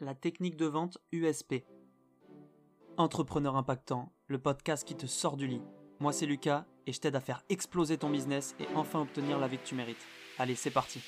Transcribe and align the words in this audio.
la 0.00 0.14
technique 0.14 0.56
de 0.56 0.66
vente 0.66 0.98
USP. 1.12 1.64
Entrepreneur 2.96 3.56
impactant, 3.56 4.12
le 4.26 4.38
podcast 4.38 4.86
qui 4.86 4.96
te 4.96 5.06
sort 5.06 5.36
du 5.36 5.46
lit. 5.46 5.62
Moi 6.00 6.12
c'est 6.12 6.26
Lucas 6.26 6.66
et 6.86 6.92
je 6.92 7.00
t'aide 7.00 7.16
à 7.16 7.20
faire 7.20 7.44
exploser 7.48 7.98
ton 7.98 8.10
business 8.10 8.54
et 8.60 8.66
enfin 8.74 9.00
obtenir 9.00 9.38
la 9.38 9.48
vie 9.48 9.58
que 9.58 9.66
tu 9.66 9.74
mérites. 9.74 10.04
Allez, 10.38 10.54
c'est 10.54 10.70
parti. 10.70 11.00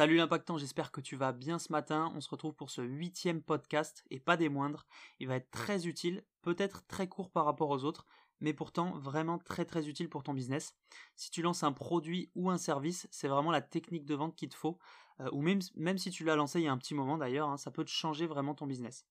Salut 0.00 0.16
l'impactant, 0.16 0.56
j'espère 0.56 0.92
que 0.92 1.02
tu 1.02 1.14
vas 1.14 1.32
bien 1.32 1.58
ce 1.58 1.70
matin. 1.70 2.10
On 2.16 2.22
se 2.22 2.30
retrouve 2.30 2.54
pour 2.54 2.70
ce 2.70 2.80
huitième 2.80 3.42
podcast 3.42 4.02
et 4.08 4.18
pas 4.18 4.38
des 4.38 4.48
moindres. 4.48 4.86
Il 5.18 5.28
va 5.28 5.36
être 5.36 5.50
très 5.50 5.86
utile, 5.86 6.24
peut-être 6.40 6.86
très 6.86 7.06
court 7.06 7.30
par 7.30 7.44
rapport 7.44 7.68
aux 7.68 7.84
autres, 7.84 8.06
mais 8.40 8.54
pourtant 8.54 8.98
vraiment 8.98 9.36
très 9.36 9.66
très 9.66 9.90
utile 9.90 10.08
pour 10.08 10.22
ton 10.22 10.32
business. 10.32 10.74
Si 11.16 11.30
tu 11.30 11.42
lances 11.42 11.64
un 11.64 11.72
produit 11.72 12.30
ou 12.34 12.48
un 12.48 12.56
service, 12.56 13.08
c'est 13.10 13.28
vraiment 13.28 13.50
la 13.50 13.60
technique 13.60 14.06
de 14.06 14.14
vente 14.14 14.34
qu'il 14.36 14.48
te 14.48 14.54
faut, 14.54 14.78
euh, 15.20 15.28
ou 15.32 15.42
même, 15.42 15.60
même 15.74 15.98
si 15.98 16.10
tu 16.10 16.24
l'as 16.24 16.34
lancé 16.34 16.60
il 16.60 16.64
y 16.64 16.68
a 16.68 16.72
un 16.72 16.78
petit 16.78 16.94
moment 16.94 17.18
d'ailleurs, 17.18 17.50
hein, 17.50 17.58
ça 17.58 17.70
peut 17.70 17.84
te 17.84 17.90
changer 17.90 18.26
vraiment 18.26 18.54
ton 18.54 18.66
business. 18.66 19.04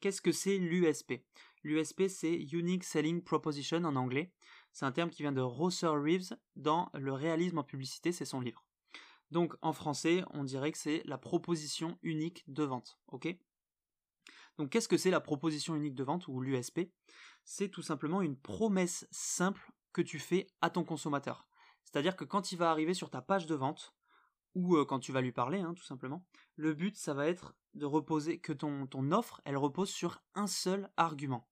Qu'est-ce 0.00 0.20
que 0.20 0.32
c'est 0.32 0.58
l'USP 0.58 1.24
L'USP 1.62 2.08
c'est 2.08 2.34
Unique 2.34 2.82
Selling 2.82 3.22
Proposition 3.22 3.84
en 3.84 3.94
anglais. 3.94 4.32
C'est 4.72 4.86
un 4.86 4.90
terme 4.90 5.10
qui 5.10 5.22
vient 5.22 5.30
de 5.30 5.40
Rosser 5.40 5.86
Reeves 5.86 6.36
dans 6.56 6.90
Le 6.94 7.12
réalisme 7.12 7.58
en 7.58 7.62
publicité, 7.62 8.10
c'est 8.10 8.24
son 8.24 8.40
livre. 8.40 8.66
Donc 9.32 9.54
en 9.62 9.72
français, 9.72 10.22
on 10.34 10.44
dirait 10.44 10.72
que 10.72 10.78
c'est 10.78 11.02
la 11.06 11.16
proposition 11.16 11.98
unique 12.02 12.44
de 12.48 12.64
vente. 12.64 12.98
Ok? 13.06 13.34
Donc 14.58 14.68
qu'est-ce 14.68 14.88
que 14.88 14.98
c'est 14.98 15.10
la 15.10 15.22
proposition 15.22 15.74
unique 15.74 15.94
de 15.94 16.04
vente 16.04 16.28
ou 16.28 16.42
l'USP 16.42 16.80
C'est 17.42 17.70
tout 17.70 17.80
simplement 17.80 18.20
une 18.20 18.36
promesse 18.36 19.08
simple 19.10 19.72
que 19.94 20.02
tu 20.02 20.18
fais 20.18 20.48
à 20.60 20.68
ton 20.68 20.84
consommateur. 20.84 21.46
C'est-à-dire 21.82 22.14
que 22.14 22.26
quand 22.26 22.52
il 22.52 22.58
va 22.58 22.70
arriver 22.70 22.92
sur 22.92 23.08
ta 23.08 23.22
page 23.22 23.46
de 23.46 23.54
vente, 23.54 23.94
ou 24.54 24.76
euh, 24.76 24.84
quand 24.84 25.00
tu 25.00 25.12
vas 25.12 25.22
lui 25.22 25.32
parler, 25.32 25.60
hein, 25.60 25.72
tout 25.72 25.82
simplement, 25.82 26.26
le 26.56 26.74
but, 26.74 26.98
ça 26.98 27.14
va 27.14 27.26
être 27.26 27.54
de 27.72 27.86
reposer, 27.86 28.38
que 28.38 28.52
ton, 28.52 28.86
ton 28.86 29.12
offre, 29.12 29.40
elle 29.46 29.56
repose 29.56 29.88
sur 29.88 30.22
un 30.34 30.46
seul 30.46 30.90
argument 30.98 31.48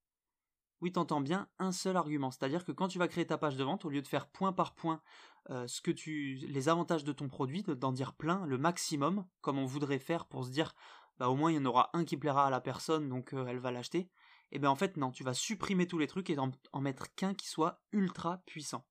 oui, 0.81 0.93
t'entends 0.93 1.21
bien 1.21 1.49
un 1.59 1.73
seul 1.73 1.97
argument. 1.97 2.31
C'est-à-dire 2.31 2.65
que 2.65 2.73
quand 2.73 2.89
tu 2.89 2.99
vas 2.99 3.09
créer 3.09 3.27
ta 3.27 3.39
page 3.39 3.57
de 3.57 3.65
vente, 3.65 3.85
au 3.85 3.91
lieu 3.91 4.03
de 4.03 4.09
faire 4.09 4.29
point 4.29 4.53
par 4.53 4.75
point 4.75 5.03
euh, 5.51 5.67
ce 5.67 5.81
que 5.81 5.91
tu, 5.91 6.35
les 6.35 6.69
avantages 6.69 7.05
de 7.05 7.13
ton 7.13 7.29
produit, 7.29 7.63
d'en 7.63 7.93
dire 7.93 8.15
plein, 8.15 8.47
le 8.47 8.59
maximum, 8.59 9.27
comme 9.41 9.59
on 9.59 9.67
voudrait 9.67 9.99
faire 9.99 10.27
pour 10.27 10.45
se 10.45 10.51
dire, 10.51 10.75
bah 11.19 11.29
au 11.29 11.37
moins 11.37 11.51
il 11.51 11.57
y 11.57 11.59
en 11.59 11.67
aura 11.67 11.91
un 11.93 12.05
qui 12.05 12.17
plaira 12.17 12.47
à 12.47 12.51
la 12.51 12.61
personne, 12.61 13.09
donc 13.09 13.35
euh, 13.35 13.47
elle 13.47 13.59
va 13.59 13.71
l'acheter. 13.71 14.11
Et 14.53 14.57
eh 14.57 14.59
bien 14.59 14.71
en 14.71 14.75
fait 14.75 14.97
non, 14.97 15.13
tu 15.13 15.23
vas 15.23 15.35
supprimer 15.35 15.87
tous 15.87 15.99
les 15.99 16.09
trucs 16.09 16.29
et 16.29 16.37
en, 16.39 16.81
mettre 16.81 17.15
qu'un 17.15 17.35
qui 17.35 17.49
soit 17.49 17.83
ultra 17.93 18.39
puissant. 18.47 18.85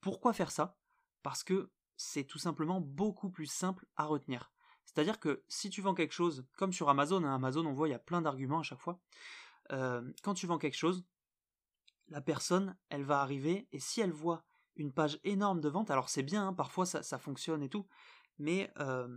Pourquoi 0.00 0.32
faire 0.32 0.50
ça? 0.50 0.76
Parce 1.22 1.44
que 1.44 1.70
c'est 1.96 2.24
tout 2.24 2.38
simplement 2.38 2.80
beaucoup 2.80 3.30
plus 3.30 3.46
simple 3.46 3.86
à 3.96 4.06
retenir. 4.06 4.50
C'est-à-dire 4.84 5.20
que 5.20 5.44
si 5.46 5.70
tu 5.70 5.82
vends 5.82 5.94
quelque 5.94 6.12
chose, 6.12 6.44
comme 6.56 6.72
sur 6.72 6.88
Amazon, 6.88 7.22
hein, 7.22 7.34
Amazon 7.34 7.64
on 7.66 7.72
voit 7.72 7.88
il 7.88 7.92
y 7.92 7.94
a 7.94 8.00
plein 8.00 8.22
d'arguments 8.22 8.58
à 8.58 8.62
chaque 8.64 8.80
fois, 8.80 9.00
euh, 9.72 10.02
quand 10.22 10.34
tu 10.34 10.46
vends 10.46 10.58
quelque 10.58 10.76
chose, 10.76 11.04
la 12.08 12.20
personne, 12.20 12.76
elle 12.90 13.04
va 13.04 13.20
arriver, 13.20 13.68
et 13.72 13.78
si 13.78 14.00
elle 14.00 14.12
voit 14.12 14.44
une 14.76 14.92
page 14.92 15.20
énorme 15.24 15.60
de 15.60 15.68
vente, 15.68 15.90
alors 15.90 16.08
c'est 16.08 16.22
bien, 16.22 16.48
hein, 16.48 16.52
parfois 16.52 16.86
ça, 16.86 17.18
fonctionne 17.18 17.62
et 17.62 17.68
tout, 17.68 17.86
mais, 18.38 18.72
euh, 18.80 19.08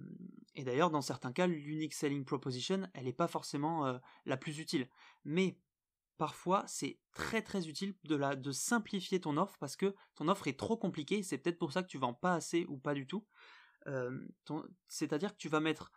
et 0.55 0.63
d'ailleurs 0.63 0.91
dans 0.91 1.01
certains 1.01 1.31
cas, 1.31 1.47
l'unique 1.47 1.93
selling 1.93 2.23
proposition, 2.23 2.87
elle 2.93 3.05
n'est 3.05 3.13
pas 3.13 3.27
forcément 3.27 3.85
euh, 3.85 3.97
la 4.25 4.37
plus 4.37 4.59
utile. 4.59 4.87
Mais 5.25 5.59
parfois 6.17 6.63
c'est 6.67 6.99
très 7.11 7.41
très 7.41 7.67
utile 7.67 7.95
de, 8.03 8.15
la, 8.15 8.35
de 8.35 8.51
simplifier 8.51 9.19
ton 9.19 9.37
offre 9.37 9.57
parce 9.59 9.75
que 9.75 9.95
ton 10.15 10.27
offre 10.27 10.47
est 10.47 10.59
trop 10.59 10.77
compliquée, 10.77 11.23
c'est 11.23 11.37
peut-être 11.37 11.59
pour 11.59 11.73
ça 11.73 11.81
que 11.81 11.87
tu 11.87 11.97
vends 11.97 12.13
pas 12.13 12.35
assez 12.35 12.65
ou 12.67 12.77
pas 12.77 12.93
du 12.93 13.07
tout. 13.07 13.25
Euh, 13.87 14.19
c'est-à-dire 14.87 15.31
que 15.31 15.37
tu 15.37 15.49
vas 15.49 15.59
mettre 15.59 15.91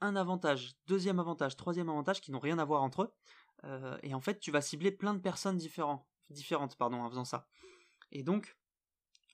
un 0.00 0.16
avantage, 0.16 0.74
deuxième 0.86 1.18
avantage, 1.18 1.56
troisième 1.56 1.88
avantage 1.88 2.20
qui 2.20 2.30
n'ont 2.30 2.38
rien 2.38 2.58
à 2.58 2.64
voir 2.64 2.82
entre 2.82 3.02
eux, 3.02 3.14
et 4.02 4.12
en 4.12 4.20
fait 4.20 4.38
tu 4.40 4.50
vas 4.50 4.60
cibler 4.60 4.90
plein 4.90 5.14
de 5.14 5.20
personnes 5.20 5.56
différentes 5.56 6.06
différentes 6.30 6.76
pardon, 6.76 7.02
en 7.02 7.10
faisant 7.10 7.24
ça. 7.24 7.46
Et 8.12 8.22
donc, 8.22 8.56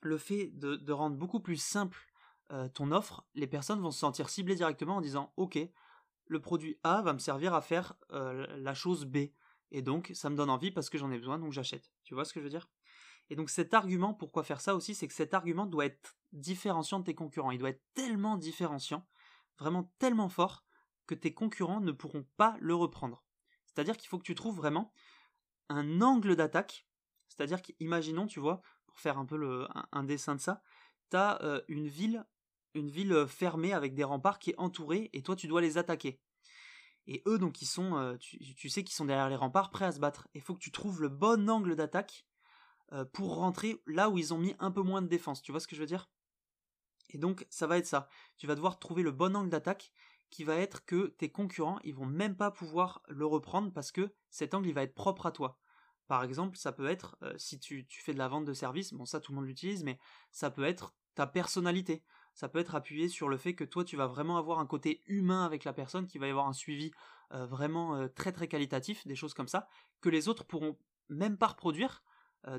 le 0.01 0.17
fait 0.17 0.51
de, 0.53 0.91
rendre 0.91 1.15
beaucoup 1.15 1.39
plus 1.39 1.57
simple 1.57 2.07
euh, 2.51 2.67
ton 2.67 2.91
offre, 2.91 3.25
les 3.35 3.47
personnes 3.47 3.79
vont 3.79 3.91
se 3.91 3.99
sentir 3.99 4.29
ciblées 4.29 4.55
directement 4.55 4.97
en 4.97 5.01
disant 5.01 5.33
Ok, 5.37 5.59
le 6.25 6.41
produit 6.41 6.79
A 6.83 7.01
va 7.01 7.13
me 7.13 7.19
servir 7.19 7.53
à 7.53 7.61
faire 7.61 7.93
euh, 8.11 8.45
la 8.57 8.73
chose 8.73 9.05
B. 9.05 9.17
Et 9.71 9.81
donc, 9.81 10.11
ça 10.13 10.29
me 10.29 10.35
donne 10.35 10.49
envie 10.49 10.71
parce 10.71 10.89
que 10.89 10.97
j'en 10.97 11.11
ai 11.11 11.17
besoin, 11.17 11.39
donc 11.39 11.53
j'achète. 11.53 11.91
Tu 12.03 12.13
vois 12.13 12.25
ce 12.25 12.33
que 12.33 12.39
je 12.39 12.45
veux 12.45 12.49
dire? 12.49 12.69
Et 13.29 13.35
donc, 13.35 13.49
cet 13.49 13.73
argument, 13.73 14.13
pourquoi 14.13 14.43
faire 14.43 14.59
ça 14.59 14.75
aussi, 14.75 14.93
c'est 14.93 15.07
que 15.07 15.13
cet 15.13 15.33
argument 15.33 15.65
doit 15.65 15.85
être 15.85 16.17
différenciant 16.33 16.99
de 16.99 17.05
tes 17.05 17.15
concurrents. 17.15 17.51
Il 17.51 17.59
doit 17.59 17.69
être 17.69 17.83
tellement 17.93 18.35
différenciant, 18.35 19.07
vraiment 19.57 19.89
tellement 19.99 20.27
fort, 20.27 20.65
que 21.07 21.15
tes 21.15 21.33
concurrents 21.33 21.79
ne 21.79 21.93
pourront 21.93 22.25
pas 22.35 22.57
le 22.59 22.75
reprendre. 22.75 23.23
C'est-à-dire 23.65 23.95
qu'il 23.95 24.09
faut 24.09 24.17
que 24.17 24.23
tu 24.23 24.35
trouves 24.35 24.57
vraiment 24.57 24.91
un 25.71 26.01
angle 26.01 26.35
d'attaque. 26.35 26.87
C'est-à-dire 27.27 27.61
qu'imaginons, 27.61 28.27
tu 28.27 28.39
vois, 28.39 28.61
pour 28.85 28.99
faire 28.99 29.17
un 29.17 29.25
peu 29.25 29.67
un, 29.91 30.03
dessin 30.03 30.35
de 30.35 30.41
ça, 30.41 30.61
tu 31.09 31.17
as 31.17 31.41
euh, 31.43 31.61
une 31.67 31.87
ville, 31.87 32.25
une 32.73 32.89
ville 32.89 33.13
euh, 33.13 33.27
fermée 33.27 33.73
avec 33.73 33.93
des 33.93 34.03
remparts 34.03 34.39
qui 34.39 34.51
est 34.51 34.59
entourée 34.59 35.09
et 35.13 35.23
toi 35.23 35.35
tu 35.35 35.47
dois 35.47 35.61
les 35.61 35.77
attaquer. 35.77 36.19
Et 37.07 37.23
eux 37.25 37.39
donc 37.39 37.61
ils 37.61 37.67
sont, 37.67 37.95
euh, 37.95 38.17
tu, 38.17 38.69
sais 38.69 38.83
qu'ils 38.83 38.95
sont 38.95 39.05
derrière 39.05 39.29
les 39.29 39.35
remparts 39.35 39.71
prêts 39.71 39.85
à 39.85 39.91
se 39.91 39.99
battre. 39.99 40.27
Il 40.33 40.41
faut 40.41 40.53
que 40.53 40.59
tu 40.59 40.71
trouves 40.71 41.01
le 41.01 41.09
bon 41.09 41.49
angle 41.49 41.75
d'attaque 41.75 42.25
pour 43.13 43.35
rentrer 43.35 43.81
là 43.87 44.09
où 44.09 44.17
ils 44.17 44.33
ont 44.33 44.37
mis 44.37 44.53
un 44.59 44.69
peu 44.69 44.81
moins 44.81 45.01
de 45.01 45.07
défense. 45.07 45.41
Tu 45.41 45.53
vois 45.53 45.61
ce 45.61 45.67
que 45.67 45.77
je 45.77 45.79
veux 45.79 45.87
dire? 45.87 46.11
Et 47.09 47.17
donc 47.17 47.47
ça 47.49 47.65
va 47.65 47.77
être 47.77 47.87
ça. 47.87 48.09
Tu 48.37 48.47
vas 48.47 48.55
devoir 48.55 48.79
trouver 48.79 49.01
le 49.01 49.11
bon 49.11 49.33
angle 49.33 49.49
d'attaque 49.49 49.93
qui 50.31 50.43
va 50.43 50.55
être 50.55 50.85
que 50.85 51.07
tes 51.07 51.29
concurrents, 51.29 51.79
ils 51.83 51.93
vont 51.93 52.05
même 52.05 52.35
pas 52.35 52.49
pouvoir 52.49 53.03
le 53.07 53.25
reprendre 53.25 53.71
parce 53.71 53.91
que 53.91 54.13
cet 54.29 54.53
angle, 54.53 54.69
il 54.69 54.73
va 54.73 54.83
être 54.83 54.95
propre 54.95 55.25
à 55.27 55.31
toi. 55.31 55.60
Par 56.11 56.25
exemple, 56.25 56.57
ça 56.57 56.73
peut 56.73 56.87
être, 56.87 57.15
euh, 57.23 57.33
si 57.37 57.57
tu, 57.57 57.87
fais 57.89 58.11
de 58.11 58.17
la 58.17 58.27
vente 58.27 58.43
de 58.43 58.51
services, 58.51 58.91
bon 58.91 59.05
ça 59.05 59.21
tout 59.21 59.31
le 59.31 59.37
monde 59.37 59.47
l'utilise, 59.47 59.85
mais 59.85 59.97
ça 60.29 60.51
peut 60.51 60.65
être 60.65 60.93
ta 61.15 61.25
personnalité. 61.25 62.03
Ça 62.33 62.49
peut 62.49 62.59
être 62.59 62.75
appuyé 62.75 63.07
sur 63.07 63.29
le 63.29 63.37
fait 63.37 63.55
que 63.55 63.63
toi, 63.63 63.85
tu 63.85 63.95
vas 63.95 64.07
vraiment 64.07 64.35
avoir 64.35 64.59
un 64.59 64.65
côté 64.65 65.03
humain 65.05 65.45
avec 65.45 65.63
la 65.63 65.71
personne, 65.71 66.07
qui 66.07 66.17
va 66.17 66.27
y 66.27 66.29
avoir 66.29 66.49
un 66.49 66.53
suivi 66.53 66.91
euh, 67.31 67.45
vraiment 67.45 67.95
euh, 67.95 68.09
très 68.09 68.33
très 68.33 68.49
qualitatif, 68.49 69.07
des 69.07 69.15
choses 69.15 69.33
comme 69.33 69.47
ça, 69.47 69.69
que 70.01 70.09
les 70.09 70.27
autres 70.27 70.43
pourront 70.43 70.77
même 71.07 71.37
pas 71.37 71.47
reproduire, 71.47 72.03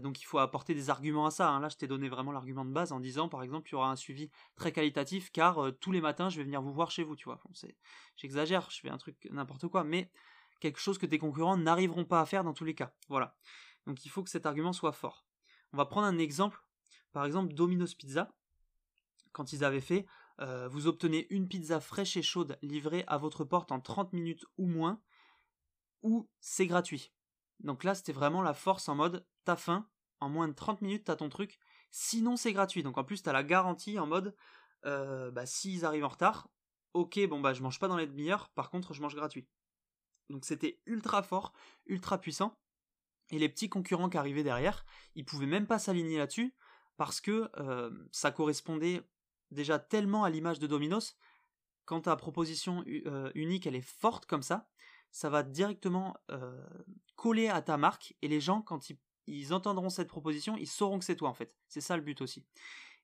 donc 0.01 0.23
il 0.23 0.25
faut 0.25 0.39
apporter 0.39 0.75
des 0.75 0.89
arguments 0.89 1.27
à 1.27 1.31
ça. 1.31 1.51
Hein. 1.51 1.61
Là, 1.61 1.69
je 1.69 1.77
t'ai 1.77 1.89
donné 1.89 2.09
vraiment 2.09 2.33
l'argument 2.33 2.65
de 2.65 2.73
base 2.73 2.93
en 2.93 3.01
disant, 3.01 3.29
par 3.29 3.43
exemple, 3.43 3.69
il 3.69 3.73
y 3.73 3.75
aura 3.75 3.91
un 3.91 3.97
suivi 3.97 4.31
très 4.55 4.73
qualitatif 4.73 5.31
car 5.31 5.59
tous 5.81 5.93
les 5.93 6.01
matins, 6.01 6.31
je 6.31 6.39
vais 6.39 6.45
venir 6.45 6.63
vous 6.63 6.73
voir 6.73 6.91
chez 6.91 7.03
vous, 7.03 7.17
tu 7.17 7.25
vois. 7.25 7.43
j'exagère, 8.17 8.71
je 8.71 8.81
fais 8.81 8.89
un 8.89 8.97
truc 8.97 9.29
n'importe 9.31 9.69
quoi, 9.69 9.85
mais 9.85 10.09
quelque 10.63 10.79
chose 10.79 10.97
que 10.97 11.07
tes 11.07 11.19
concurrents 11.19 11.57
n'arriveront 11.57 12.05
pas 12.05 12.21
à 12.21 12.27
faire 12.27 12.45
dans 12.45 12.55
tous 12.55 12.65
les 12.65 12.75
cas. 12.75 12.95
Voilà. 13.09 13.37
Donc 13.87 14.05
il 14.05 14.09
faut 14.09 14.23
que 14.23 14.31
cet 14.31 14.47
argument 14.47 14.73
soit 14.73 14.93
fort. 14.93 15.27
On 15.73 15.77
va 15.77 15.87
prendre 15.87 16.07
un 16.07 16.19
exemple. 16.19 16.65
Par 17.13 17.25
exemple, 17.25 17.53
Domino's 17.53 17.95
Pizza, 17.95 18.33
quand 19.33 19.53
ils 19.53 19.65
avaient 19.65 19.81
fait, 19.81 20.07
euh, 20.41 20.69
vous 20.69 20.87
obtenez 20.87 21.27
une 21.31 21.49
pizza 21.49 21.81
fraîche 21.81 22.17
et 22.17 22.23
chaude 22.23 22.59
livrée 22.63 23.05
à 23.09 23.19
votre 23.19 23.45
porte 23.45 23.73
en 23.73 23.81
30 23.81 24.13
minutes 24.13 24.45
ou 24.57 24.67
moins, 24.67 25.01
ou 26.03 26.31
c'est 26.41 26.69
gratuit. 26.69 27.13
Donc 27.59 27.83
là, 27.83 27.95
c'était 27.97 28.13
vraiment 28.13 28.41
la 28.41 28.55
force 28.55 28.89
en 28.89 28.95
mode, 28.95 29.27
t'as 29.45 29.57
faim, 29.57 29.89
en 30.21 30.29
moins 30.29 30.47
de 30.47 30.55
30 30.55 30.81
minutes, 30.81 31.05
t'as 31.05 31.17
ton 31.17 31.29
truc. 31.29 31.59
Sinon, 31.91 32.37
c'est 32.37 32.53
gratuit. 32.53 32.85
Donc 32.85 32.99
en 32.99 33.05
plus, 33.05 33.23
t'as 33.23 33.33
la 33.33 33.43
garantie 33.43 33.99
en 33.99 34.07
mode, 34.07 34.35
euh, 34.87 35.33
bah, 35.33 35.45
s'ils 35.45 35.85
arrivent 35.85 36.05
en 36.05 36.09
retard, 36.09 36.49
ok, 36.95 37.19
bon 37.29 37.41
bah 37.41 37.53
je 37.53 37.63
mange 37.63 37.79
pas 37.81 37.89
dans 37.89 37.97
les 37.97 38.07
demi-heures, 38.07 38.49
par 38.51 38.71
contre, 38.71 38.95
je 38.95 39.03
mange 39.03 39.17
gratuit. 39.17 39.49
Donc 40.31 40.45
c'était 40.45 40.81
ultra 40.87 41.23
fort, 41.23 41.53
ultra 41.87 42.19
puissant. 42.19 42.59
Et 43.31 43.39
les 43.39 43.49
petits 43.49 43.69
concurrents 43.69 44.11
qui 44.11 44.19
arrivaient 44.19 44.43
derrière, 44.43 44.85
ils 45.15 45.25
pouvaient 45.25 45.47
même 45.47 45.67
pas 45.67 45.79
s'aligner 45.79 46.19
là-dessus, 46.19 46.55
parce 46.97 47.21
que 47.21 47.51
euh, 47.59 47.91
ça 48.13 48.31
correspondait 48.31 49.03
déjà 49.51 49.79
tellement 49.79 50.25
à 50.25 50.31
l'image 50.31 50.59
de 50.59 50.67
Domino's, 50.67 51.17
quand 51.85 52.03
ta 52.03 52.17
proposition 52.17 52.85
euh, 52.87 53.31
unique 53.35 53.67
elle 53.67 53.75
est 53.75 53.81
forte 53.81 54.27
comme 54.27 54.43
ça, 54.43 54.69
ça 55.11 55.29
va 55.29 55.43
directement 55.43 56.17
euh, 56.31 56.65
coller 57.17 57.49
à 57.49 57.61
ta 57.61 57.77
marque 57.77 58.15
et 58.23 58.29
les 58.29 58.41
gens 58.41 58.63
quand 58.63 58.91
ils, 59.27 59.53
entendront 59.53 59.91
cette 59.91 60.09
proposition, 60.09 60.57
ils 60.57 60.69
sauront 60.69 60.99
que 60.99 61.05
c'est 61.05 61.17
toi 61.17 61.29
en 61.29 61.35
fait. 61.35 61.57
C'est 61.69 61.81
ça 61.81 61.97
le 61.97 62.03
but 62.03 62.21
aussi. 62.21 62.47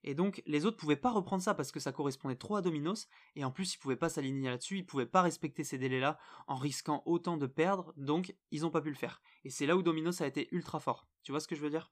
Et 0.03 0.15
donc 0.15 0.41
les 0.45 0.65
autres 0.65 0.77
pouvaient 0.77 0.95
pas 0.95 1.11
reprendre 1.11 1.43
ça 1.43 1.53
parce 1.53 1.71
que 1.71 1.79
ça 1.79 1.91
correspondait 1.91 2.35
trop 2.35 2.55
à 2.55 2.61
Domino's 2.61 3.07
et 3.35 3.43
en 3.43 3.51
plus 3.51 3.75
ils 3.75 3.77
pouvaient 3.77 3.95
pas 3.95 4.09
s'aligner 4.09 4.49
là-dessus, 4.49 4.77
ils 4.77 4.85
pouvaient 4.85 5.05
pas 5.05 5.21
respecter 5.21 5.63
ces 5.63 5.77
délais-là 5.77 6.17
en 6.47 6.55
risquant 6.55 7.03
autant 7.05 7.37
de 7.37 7.47
perdre, 7.47 7.93
donc 7.97 8.35
ils 8.51 8.65
ont 8.65 8.71
pas 8.71 8.81
pu 8.81 8.89
le 8.89 8.95
faire. 8.95 9.21
Et 9.43 9.49
c'est 9.49 9.65
là 9.65 9.75
où 9.75 9.83
Domino's 9.83 10.21
a 10.21 10.27
été 10.27 10.47
ultra 10.51 10.79
fort. 10.79 11.07
Tu 11.23 11.31
vois 11.31 11.41
ce 11.41 11.47
que 11.47 11.55
je 11.55 11.61
veux 11.61 11.69
dire? 11.69 11.91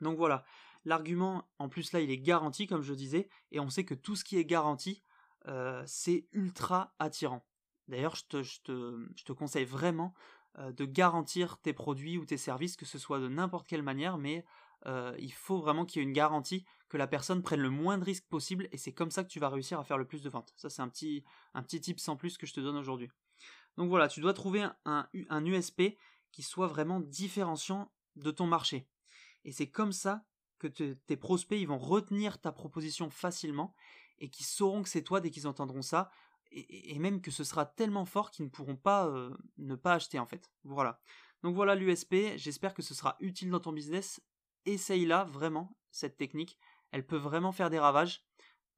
Donc 0.00 0.18
voilà, 0.18 0.44
l'argument 0.84 1.48
en 1.58 1.68
plus 1.68 1.92
là 1.92 2.00
il 2.00 2.10
est 2.10 2.18
garanti 2.18 2.66
comme 2.66 2.82
je 2.82 2.94
disais 2.94 3.28
et 3.52 3.60
on 3.60 3.70
sait 3.70 3.84
que 3.84 3.94
tout 3.94 4.16
ce 4.16 4.24
qui 4.24 4.36
est 4.36 4.44
garanti 4.44 5.02
euh, 5.46 5.82
c'est 5.86 6.26
ultra 6.32 6.94
attirant. 6.98 7.44
D'ailleurs, 7.88 8.16
je 8.16 8.24
te, 8.62 9.32
conseille 9.32 9.64
vraiment 9.64 10.14
euh, 10.58 10.72
de 10.72 10.84
garantir 10.84 11.58
tes 11.58 11.72
produits 11.72 12.16
ou 12.16 12.24
tes 12.24 12.38
services, 12.38 12.76
que 12.76 12.86
ce 12.86 12.98
soit 12.98 13.18
de 13.18 13.28
n'importe 13.28 13.66
quelle 13.66 13.82
manière, 13.82 14.16
mais 14.16 14.44
euh, 14.86 15.14
il 15.18 15.32
faut 15.32 15.58
vraiment 15.58 15.84
qu'il 15.84 16.00
y 16.00 16.04
ait 16.04 16.08
une 16.08 16.12
garantie 16.14 16.64
que 16.88 16.96
la 16.96 17.06
personne 17.06 17.42
prenne 17.42 17.60
le 17.60 17.70
moins 17.70 17.98
de 17.98 18.04
risques 18.04 18.26
possible 18.28 18.68
et 18.70 18.76
c'est 18.76 18.92
comme 18.92 19.10
ça 19.10 19.24
que 19.24 19.28
tu 19.28 19.40
vas 19.40 19.48
réussir 19.48 19.78
à 19.78 19.84
faire 19.84 19.98
le 19.98 20.06
plus 20.06 20.22
de 20.22 20.28
ventes. 20.28 20.52
Ça 20.56 20.70
c'est 20.70 20.82
un 20.82 20.88
petit, 20.88 21.24
un 21.54 21.62
tip 21.62 21.98
sans 21.98 22.16
plus 22.16 22.36
que 22.36 22.46
je 22.46 22.54
te 22.54 22.60
donne 22.60 22.76
aujourd'hui. 22.76 23.10
Donc 23.76 23.88
voilà, 23.88 24.08
tu 24.08 24.20
dois 24.20 24.34
trouver 24.34 24.66
un, 24.84 25.08
USP 25.44 25.96
qui 26.30 26.42
soit 26.42 26.66
vraiment 26.66 27.00
différenciant 27.00 27.92
de 28.16 28.30
ton 28.30 28.46
marché. 28.46 28.86
Et 29.44 29.52
c'est 29.52 29.68
comme 29.68 29.92
ça 29.92 30.24
que 30.58 30.68
tes 30.68 31.16
prospects 31.16 31.58
ils 31.60 31.66
vont 31.66 31.78
retenir 31.78 32.40
ta 32.40 32.52
proposition 32.52 33.10
facilement 33.10 33.74
et 34.18 34.30
qui 34.30 34.44
sauront 34.44 34.82
que 34.82 34.88
c'est 34.88 35.02
toi 35.02 35.20
dès 35.20 35.30
qu'ils 35.30 35.48
entendront 35.48 35.82
ça 35.82 36.10
et, 36.52 36.98
même 37.00 37.20
que 37.20 37.32
ce 37.32 37.42
sera 37.42 37.66
tellement 37.66 38.04
fort 38.04 38.30
qu'ils 38.30 38.44
ne 38.44 38.50
pourront 38.50 38.76
pas 38.76 39.08
euh, 39.08 39.36
ne 39.58 39.74
pas 39.74 39.94
acheter 39.94 40.18
en 40.18 40.26
fait. 40.26 40.50
Voilà. 40.62 41.00
Donc 41.42 41.54
voilà 41.54 41.74
l'USP, 41.74 42.14
j'espère 42.36 42.74
que 42.74 42.82
ce 42.82 42.94
sera 42.94 43.16
utile 43.20 43.50
dans 43.50 43.60
ton 43.60 43.72
business. 43.72 44.20
Essaye-la 44.66 45.24
vraiment, 45.24 45.76
cette 45.90 46.16
technique. 46.16 46.58
Elle 46.90 47.06
peut 47.06 47.16
vraiment 47.16 47.52
faire 47.52 47.70
des 47.70 47.78
ravages. 47.78 48.24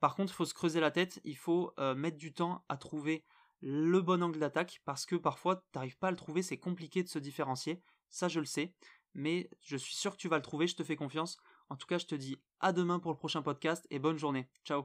Par 0.00 0.14
contre, 0.14 0.32
il 0.32 0.36
faut 0.36 0.44
se 0.44 0.54
creuser 0.54 0.80
la 0.80 0.90
tête, 0.90 1.20
il 1.24 1.36
faut 1.36 1.72
euh, 1.78 1.94
mettre 1.94 2.18
du 2.18 2.32
temps 2.32 2.64
à 2.68 2.76
trouver 2.76 3.24
le 3.60 4.00
bon 4.00 4.22
angle 4.22 4.38
d'attaque 4.38 4.82
parce 4.84 5.06
que 5.06 5.16
parfois 5.16 5.56
tu 5.56 5.62
n'arrives 5.74 5.98
pas 5.98 6.08
à 6.08 6.10
le 6.10 6.16
trouver, 6.16 6.42
c'est 6.42 6.58
compliqué 6.58 7.02
de 7.02 7.08
se 7.08 7.18
différencier. 7.18 7.82
Ça, 8.10 8.28
je 8.28 8.40
le 8.40 8.46
sais, 8.46 8.74
mais 9.14 9.50
je 9.60 9.76
suis 9.76 9.96
sûr 9.96 10.12
que 10.12 10.18
tu 10.18 10.28
vas 10.28 10.36
le 10.36 10.42
trouver, 10.42 10.66
je 10.66 10.76
te 10.76 10.84
fais 10.84 10.96
confiance. 10.96 11.38
En 11.68 11.76
tout 11.76 11.86
cas, 11.86 11.98
je 11.98 12.06
te 12.06 12.14
dis 12.14 12.36
à 12.60 12.72
demain 12.72 12.98
pour 12.98 13.10
le 13.10 13.16
prochain 13.16 13.42
podcast 13.42 13.86
et 13.90 13.98
bonne 13.98 14.18
journée. 14.18 14.48
Ciao 14.64 14.84